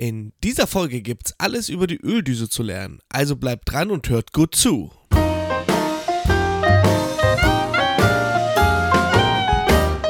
[0.00, 4.32] In dieser Folge gibt's alles über die Öldüse zu lernen, also bleibt dran und hört
[4.32, 4.90] gut zu.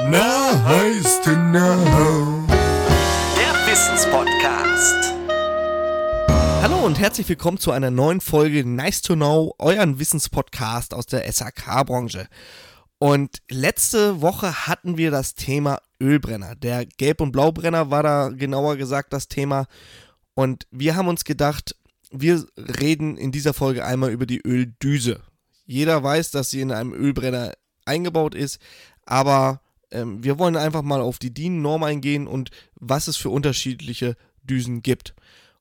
[0.08, 2.46] Na, heißt genau.
[3.34, 5.12] Der Wissenspodcast.
[6.62, 11.28] Hallo und herzlich willkommen zu einer neuen Folge Nice to Know, euren Wissenspodcast aus der
[11.32, 12.28] SAK-Branche.
[13.00, 16.54] Und letzte Woche hatten wir das Thema Ölbrenner.
[16.56, 19.66] Der Gelb- und Blaubrenner war da genauer gesagt das Thema.
[20.34, 21.76] Und wir haben uns gedacht,
[22.10, 25.20] wir reden in dieser Folge einmal über die Öldüse.
[25.64, 27.52] Jeder weiß, dass sie in einem Ölbrenner
[27.84, 28.60] eingebaut ist,
[29.04, 34.16] aber ähm, wir wollen einfach mal auf die DIN-Norm eingehen und was es für unterschiedliche
[34.42, 35.14] Düsen gibt.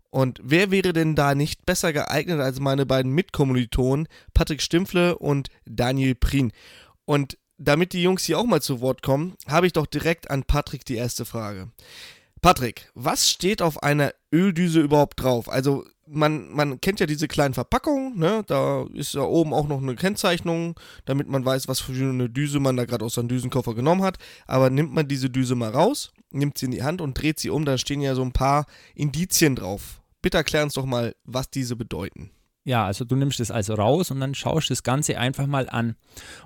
[0.09, 5.49] Und wer wäre denn da nicht besser geeignet als meine beiden Mitkommilitonen, Patrick Stimpfle und
[5.65, 6.51] Daniel Prien?
[7.05, 10.43] Und damit die Jungs hier auch mal zu Wort kommen, habe ich doch direkt an
[10.43, 11.69] Patrick die erste Frage.
[12.41, 15.49] Patrick, was steht auf einer Öldüse überhaupt drauf?
[15.49, 18.43] Also man, man kennt ja diese kleinen Verpackungen, ne?
[18.47, 22.59] Da ist ja oben auch noch eine Kennzeichnung, damit man weiß, was für eine Düse
[22.59, 24.17] man da gerade aus seinem Düsenkoffer genommen hat.
[24.47, 27.49] Aber nimmt man diese Düse mal raus, nimmt sie in die Hand und dreht sie
[27.49, 30.01] um, da stehen ja so ein paar Indizien drauf.
[30.21, 32.31] Bitte erklär uns doch mal, was diese bedeuten.
[32.65, 35.95] Ja, also du nimmst es also raus und dann schaust das Ganze einfach mal an.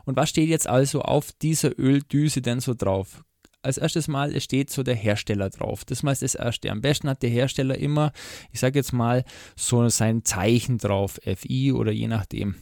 [0.06, 3.24] Und was steht jetzt also auf dieser Öldüse denn so drauf?
[3.62, 5.86] Als erstes Mal steht so der Hersteller drauf.
[5.86, 6.70] Das meist das erste.
[6.70, 8.12] Am besten hat der Hersteller immer,
[8.52, 9.24] ich sage jetzt mal,
[9.56, 12.56] so sein Zeichen drauf, FI oder je nachdem.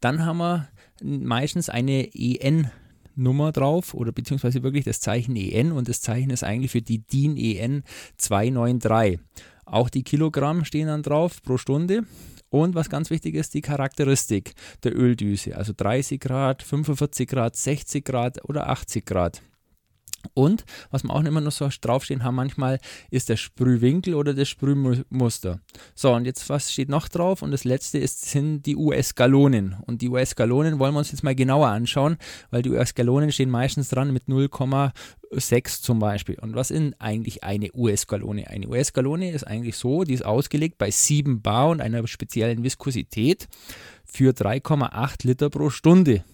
[0.00, 0.68] Dann haben wir
[1.02, 2.70] meistens eine EN
[3.16, 6.98] Nummer drauf oder beziehungsweise wirklich das Zeichen EN und das Zeichen ist eigentlich für die
[7.06, 7.82] DIN EN
[8.18, 9.18] 293.
[9.64, 12.04] Auch die Kilogramm stehen dann drauf pro Stunde
[12.62, 14.54] und was ganz wichtig ist, die Charakteristik
[14.84, 19.42] der Öldüse, also 30 Grad, 45 Grad, 60 Grad oder 80 Grad.
[20.34, 22.78] Und was wir auch immer noch so draufstehen haben, manchmal
[23.10, 25.60] ist der Sprühwinkel oder das Sprühmuster.
[25.94, 27.42] So, und jetzt was steht noch drauf?
[27.42, 29.76] Und das letzte ist, sind die US-Gallonen.
[29.86, 32.16] Und die US-Gallonen wollen wir uns jetzt mal genauer anschauen,
[32.50, 36.38] weil die US-Gallonen stehen meistens dran mit 0,6 zum Beispiel.
[36.40, 38.48] Und was ist eigentlich eine US-Gallone?
[38.48, 43.48] Eine US-Gallone ist eigentlich so, die ist ausgelegt bei 7 Bar und einer speziellen Viskosität
[44.04, 46.24] für 3,8 Liter pro Stunde.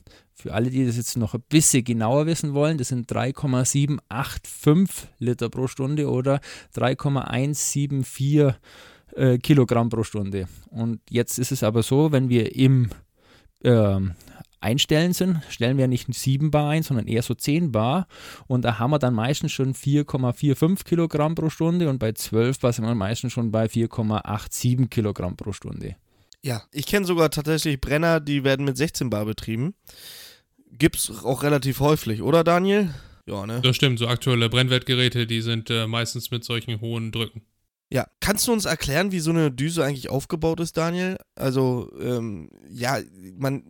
[0.43, 5.49] Für alle, die das jetzt noch ein bisschen genauer wissen wollen, das sind 3,785 Liter
[5.49, 6.41] pro Stunde oder
[6.73, 8.55] 3,174
[9.15, 10.49] äh, Kilogramm pro Stunde.
[10.71, 12.91] Und jetzt ist es aber so, wenn wir im
[13.63, 14.01] äh,
[14.61, 18.09] Einstellen sind, stellen wir nicht 7 Bar ein, sondern eher so 10 Bar.
[18.49, 22.73] Und da haben wir dann meistens schon 4,45 Kilogramm pro Stunde und bei 12 Bar
[22.73, 25.95] sind wir meistens schon bei 4,87 Kilogramm pro Stunde.
[26.45, 29.75] Ja, ich kenne sogar tatsächlich Brenner, die werden mit 16 Bar betrieben.
[30.79, 32.95] Gibt's auch relativ häufig, oder Daniel?
[33.27, 33.61] Ja, ne?
[33.63, 37.43] Das stimmt, so aktuelle Brennwertgeräte, die sind äh, meistens mit solchen hohen Drücken.
[37.93, 41.19] Ja, kannst du uns erklären, wie so eine Düse eigentlich aufgebaut ist, Daniel?
[41.35, 42.99] Also, ähm, ja,
[43.37, 43.65] man,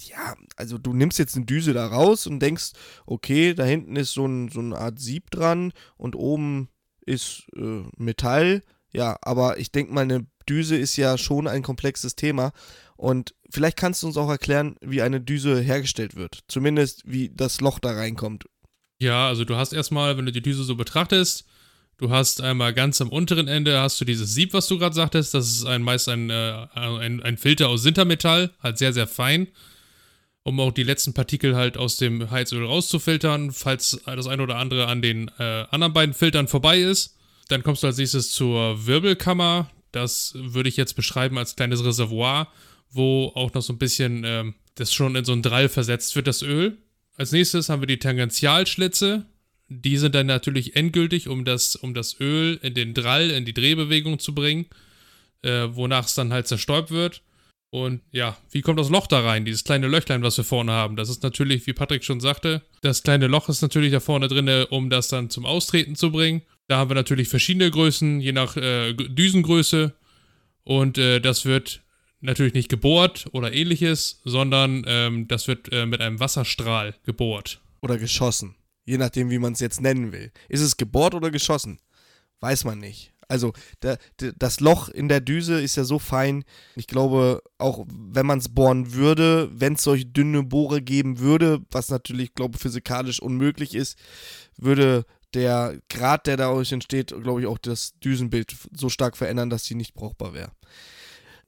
[0.00, 2.72] ja, also du nimmst jetzt eine Düse da raus und denkst,
[3.06, 6.68] okay, da hinten ist so, ein, so eine Art Sieb dran und oben
[7.06, 8.64] ist äh, Metall.
[8.92, 12.52] Ja, aber ich denke mal, eine Düse ist ja schon ein komplexes Thema.
[12.96, 16.40] Und vielleicht kannst du uns auch erklären, wie eine Düse hergestellt wird.
[16.48, 18.46] Zumindest wie das Loch da reinkommt.
[19.00, 21.44] Ja, also du hast erstmal, wenn du die Düse so betrachtest,
[21.98, 25.34] du hast einmal ganz am unteren Ende hast du dieses Sieb, was du gerade sagtest.
[25.34, 29.46] Das ist ein, meist ein, äh, ein, ein Filter aus Sintermetall, halt sehr, sehr fein,
[30.42, 34.88] um auch die letzten Partikel halt aus dem Heizöl rauszufiltern, falls das eine oder andere
[34.88, 37.16] an den äh, anderen beiden Filtern vorbei ist.
[37.46, 39.70] Dann kommst du als nächstes zur Wirbelkammer.
[39.92, 42.48] Das würde ich jetzt beschreiben als kleines Reservoir
[42.90, 46.26] wo auch noch so ein bisschen ähm, das schon in so ein Drall versetzt wird,
[46.26, 46.78] das Öl.
[47.16, 49.26] Als nächstes haben wir die Tangentialschlitze.
[49.68, 53.52] Die sind dann natürlich endgültig, um das, um das Öl in den Drall, in die
[53.52, 54.66] Drehbewegung zu bringen,
[55.42, 57.22] äh, wonach es dann halt zerstäubt wird.
[57.70, 60.96] Und ja, wie kommt das Loch da rein, dieses kleine Löchlein, was wir vorne haben?
[60.96, 64.48] Das ist natürlich, wie Patrick schon sagte, das kleine Loch ist natürlich da vorne drin,
[64.70, 66.42] um das dann zum Austreten zu bringen.
[66.68, 69.94] Da haben wir natürlich verschiedene Größen, je nach äh, Düsengröße.
[70.64, 71.82] Und äh, das wird
[72.20, 77.62] natürlich nicht gebohrt oder ähnliches, sondern ähm, das wird äh, mit einem Wasserstrahl gebohrt.
[77.80, 78.54] Oder geschossen.
[78.84, 80.30] Je nachdem, wie man es jetzt nennen will.
[80.48, 81.78] Ist es gebohrt oder geschossen?
[82.40, 83.12] Weiß man nicht.
[83.28, 83.52] Also
[83.82, 86.44] der, der, das Loch in der Düse ist ja so fein.
[86.76, 91.60] Ich glaube, auch wenn man es bohren würde, wenn es solche dünne Bohre geben würde,
[91.70, 93.98] was natürlich, glaube ich, physikalisch unmöglich ist,
[94.56, 95.04] würde
[95.34, 99.74] der Grad, der dadurch entsteht, glaube ich, auch das Düsenbild so stark verändern, dass sie
[99.74, 100.52] nicht brauchbar wäre.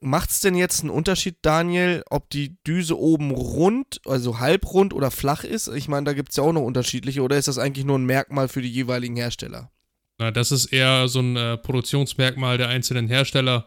[0.03, 5.11] Macht es denn jetzt einen Unterschied, Daniel, ob die Düse oben rund, also halbrund oder
[5.11, 5.69] flach ist?
[5.69, 8.07] Ich meine, da gibt es ja auch noch unterschiedliche, oder ist das eigentlich nur ein
[8.07, 9.71] Merkmal für die jeweiligen Hersteller?
[10.19, 13.67] Na, das ist eher so ein äh, Produktionsmerkmal der einzelnen Hersteller.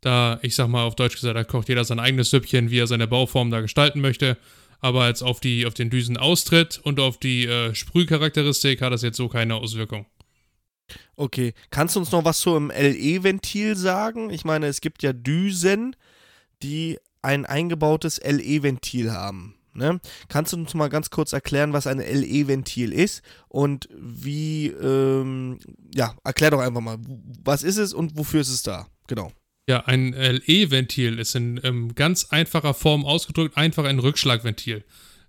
[0.00, 2.86] Da, ich sag mal auf Deutsch gesagt, da kocht jeder sein eigenes Süppchen, wie er
[2.86, 4.38] seine Bauform da gestalten möchte.
[4.84, 9.16] Aber jetzt auf, die, auf den Düsenaustritt und auf die äh, Sprühcharakteristik hat das jetzt
[9.16, 10.04] so keine Auswirkung.
[11.16, 11.54] Okay.
[11.70, 14.28] Kannst du uns noch was zum LE-Ventil sagen?
[14.28, 15.96] Ich meine, es gibt ja Düsen,
[16.62, 19.54] die ein eingebautes LE-Ventil haben.
[19.72, 20.02] Ne?
[20.28, 25.60] Kannst du uns mal ganz kurz erklären, was ein LE-Ventil ist und wie, ähm,
[25.94, 26.98] ja, erklär doch einfach mal,
[27.42, 28.86] was ist es und wofür ist es da?
[29.06, 29.32] Genau.
[29.66, 34.84] Ja, ein LE-Ventil ist in ähm, ganz einfacher Form ausgedrückt einfach ein Rückschlagventil.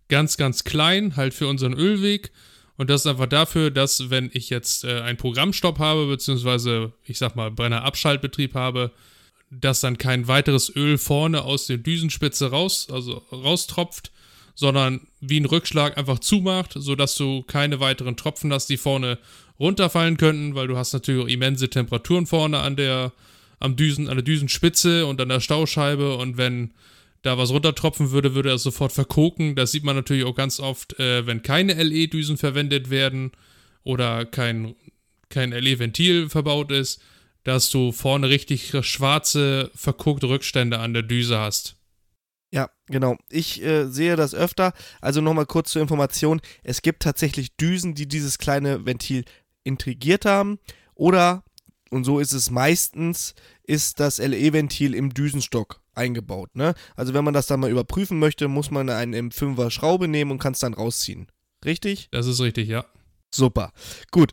[0.09, 2.31] Ganz, ganz klein, halt für unseren Ölweg.
[2.75, 7.17] Und das ist einfach dafür, dass wenn ich jetzt äh, einen Programmstopp habe, beziehungsweise ich
[7.17, 8.91] sag mal Brennerabschaltbetrieb habe,
[9.49, 14.11] dass dann kein weiteres Öl vorne aus der Düsenspitze raus, also raustropft,
[14.53, 19.17] sondern wie ein Rückschlag einfach zumacht, sodass du keine weiteren Tropfen hast, die vorne
[19.59, 23.13] runterfallen könnten, weil du hast natürlich auch immense Temperaturen vorne an der
[23.59, 26.73] am Düsen, an der Düsenspitze und an der Stauscheibe und wenn
[27.21, 29.55] da was runtertropfen würde, würde er sofort verkoken.
[29.55, 33.31] Das sieht man natürlich auch ganz oft, äh, wenn keine LE-Düsen verwendet werden
[33.83, 34.75] oder kein,
[35.29, 37.01] kein LE-Ventil verbaut ist,
[37.43, 41.75] dass du vorne richtig schwarze, verkokte Rückstände an der Düse hast.
[42.51, 43.17] Ja, genau.
[43.29, 44.73] Ich äh, sehe das öfter.
[45.01, 46.41] Also nochmal kurz zur Information.
[46.63, 49.25] Es gibt tatsächlich Düsen, die dieses kleine Ventil
[49.63, 50.59] integriert haben.
[50.93, 51.43] Oder,
[51.89, 56.55] und so ist es meistens, ist das LE-Ventil im Düsenstock eingebaut.
[56.55, 56.73] Ne?
[56.95, 60.39] Also wenn man das dann mal überprüfen möchte, muss man eine M5er Schraube nehmen und
[60.39, 61.27] kann es dann rausziehen.
[61.63, 62.09] Richtig?
[62.11, 62.85] Das ist richtig, ja.
[63.33, 63.71] Super.
[64.11, 64.31] Gut.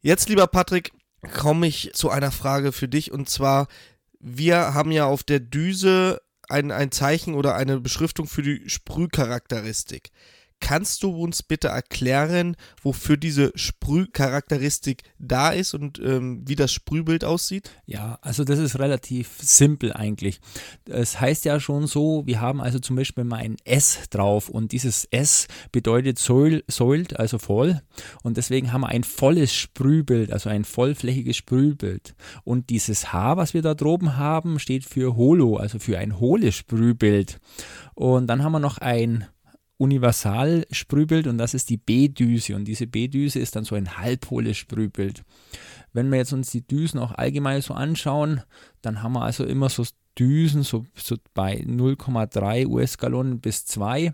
[0.00, 0.92] Jetzt, lieber Patrick,
[1.34, 3.12] komme ich zu einer Frage für dich.
[3.12, 3.68] Und zwar,
[4.18, 10.10] wir haben ja auf der Düse ein, ein Zeichen oder eine Beschriftung für die Sprühcharakteristik.
[10.60, 17.24] Kannst du uns bitte erklären, wofür diese Sprühcharakteristik da ist und ähm, wie das Sprühbild
[17.24, 17.70] aussieht?
[17.86, 20.40] Ja, also das ist relativ simpel eigentlich.
[20.84, 24.72] Es heißt ja schon so, wir haben also zum Beispiel mal ein S drauf und
[24.72, 27.80] dieses S bedeutet soil, soiled, also voll.
[28.22, 32.14] Und deswegen haben wir ein volles Sprühbild, also ein vollflächiges Sprühbild.
[32.44, 36.54] Und dieses H, was wir da droben haben, steht für holo, also für ein hohles
[36.54, 37.40] Sprühbild.
[37.94, 39.26] Und dann haben wir noch ein
[39.80, 42.54] Universal-Sprühbild und das ist die B-Düse.
[42.54, 45.24] Und diese B-Düse ist dann so ein halbhohles Sprühbild.
[45.94, 48.42] Wenn wir jetzt uns die Düsen auch allgemein so anschauen,
[48.82, 49.84] dann haben wir also immer so
[50.18, 54.12] Düsen so, so bei 0,3 US-Gallonen bis 2.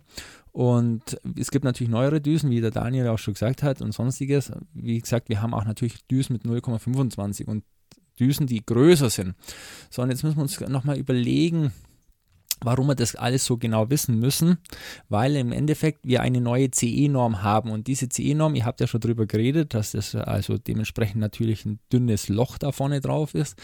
[0.53, 4.53] Und es gibt natürlich neuere Düsen, wie der Daniel auch schon gesagt hat und sonstiges.
[4.73, 7.65] Wie gesagt, wir haben auch natürlich Düsen mit 0,25 und
[8.21, 9.35] Düsen, die größer sind.
[9.91, 11.73] So, und jetzt müssen wir uns nochmal überlegen,
[12.63, 14.57] Warum wir das alles so genau wissen müssen,
[15.11, 19.01] weil im Endeffekt wir eine neue CE-Norm haben und diese CE-Norm, ihr habt ja schon
[19.01, 23.57] drüber geredet, dass das also dementsprechend natürlich ein dünnes Loch da vorne drauf ist.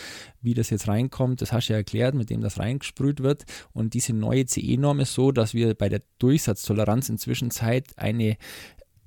[0.42, 3.44] Wie das jetzt reinkommt, das hast du ja erklärt, mit dem das reingesprüht wird.
[3.72, 8.36] Und diese neue CE-Norm ist so, dass wir bei der Durchsatztoleranz inzwischen Zeit eine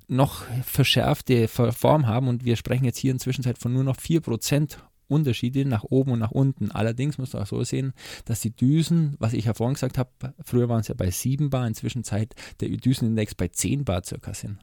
[0.07, 4.77] noch verschärfte Form haben und wir sprechen jetzt hier inzwischen von nur noch 4%
[5.07, 6.71] Unterschiede nach oben und nach unten.
[6.71, 7.93] Allerdings muss man auch so sehen,
[8.25, 10.09] dass die Düsen, was ich ja vorhin gesagt habe,
[10.43, 14.33] früher waren es ja bei 7 Bar, inzwischen Zeit der Düsenindex bei 10 Bar circa
[14.33, 14.59] sind.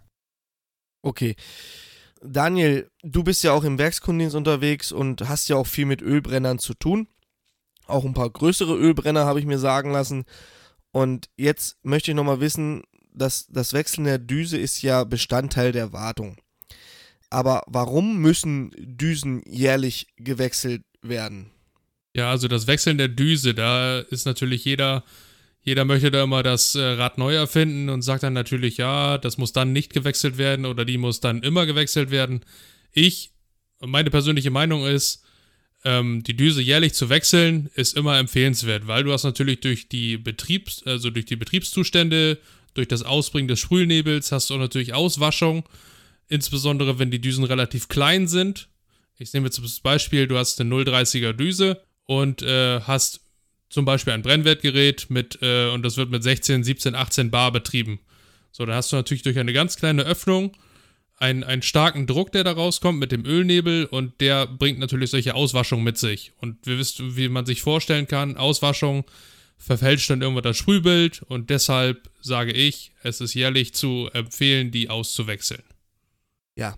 [1.03, 1.37] Okay.
[2.25, 6.61] Daniel, du bist ja auch im Werkskundendienst unterwegs und hast ja auch viel mit Ölbrennern
[6.61, 7.09] zu tun.
[7.87, 10.25] Auch ein paar größere Ölbrenner habe ich mir sagen lassen.
[10.93, 15.93] Und jetzt möchte ich nochmal wissen, dass das Wechseln der Düse ist ja Bestandteil der
[15.93, 16.37] Wartung.
[17.32, 21.51] Aber warum müssen Düsen jährlich gewechselt werden?
[22.15, 25.03] Ja, also das Wechseln der Düse, da ist natürlich jeder,
[25.62, 29.39] jeder möchte da immer das äh, Rad neu erfinden und sagt dann natürlich, ja, das
[29.39, 32.44] muss dann nicht gewechselt werden oder die muss dann immer gewechselt werden.
[32.93, 33.31] Ich,
[33.81, 35.24] meine persönliche Meinung ist,
[35.84, 40.19] ähm, die Düse jährlich zu wechseln, ist immer empfehlenswert, weil du hast natürlich durch die
[40.19, 42.36] Betriebs, also durch die Betriebszustände,
[42.74, 45.65] durch das Ausbringen des Sprühnebels hast du natürlich Auswaschung
[46.32, 48.69] insbesondere wenn die Düsen relativ klein sind.
[49.19, 53.20] Ich nehme jetzt das Beispiel, du hast eine 0,30er Düse und äh, hast
[53.69, 58.01] zum Beispiel ein Brennwertgerät mit, äh, und das wird mit 16, 17, 18 Bar betrieben.
[58.51, 60.56] So, dann hast du natürlich durch eine ganz kleine Öffnung
[61.19, 65.34] einen, einen starken Druck, der da rauskommt mit dem Ölnebel und der bringt natürlich solche
[65.34, 66.32] Auswaschungen mit sich.
[66.39, 69.05] Und wir wissen, wie man sich vorstellen kann, Auswaschung
[69.56, 74.91] verfälscht dann irgendwann das Sprühbild und deshalb sage ich, es ist jährlich zu empfehlen, die
[74.91, 75.62] auszuwechseln.
[76.56, 76.77] Ja,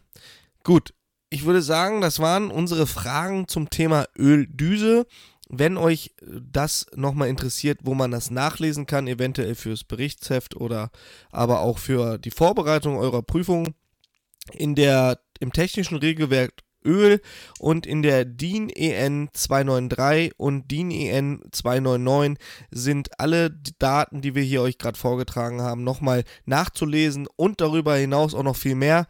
[0.63, 0.95] gut.
[1.31, 5.07] Ich würde sagen, das waren unsere Fragen zum Thema Öldüse.
[5.49, 10.91] Wenn euch das nochmal interessiert, wo man das nachlesen kann, eventuell fürs Berichtsheft oder
[11.33, 13.75] aber auch für die Vorbereitung eurer Prüfung,
[14.53, 16.53] in der, im technischen Regelwerk
[16.85, 17.21] Öl
[17.59, 22.39] und in der DIN EN 293 und DIN EN 299
[22.71, 28.35] sind alle Daten, die wir hier euch gerade vorgetragen haben, nochmal nachzulesen und darüber hinaus
[28.35, 29.07] auch noch viel mehr.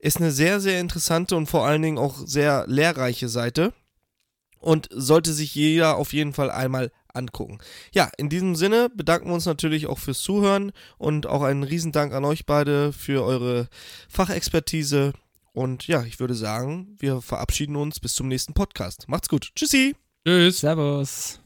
[0.00, 3.72] Ist eine sehr, sehr interessante und vor allen Dingen auch sehr lehrreiche Seite
[4.58, 7.58] und sollte sich jeder auf jeden Fall einmal angucken.
[7.92, 12.12] Ja, in diesem Sinne bedanken wir uns natürlich auch fürs Zuhören und auch einen Riesendank
[12.12, 13.68] an euch beide für eure
[14.08, 15.12] Fachexpertise.
[15.52, 19.08] Und ja, ich würde sagen, wir verabschieden uns bis zum nächsten Podcast.
[19.08, 19.50] Macht's gut.
[19.56, 19.96] Tschüssi.
[20.24, 20.60] Tschüss.
[20.60, 21.39] Servus.